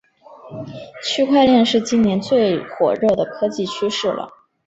[1.03, 4.29] 区块链是今年最火热的科技趋势了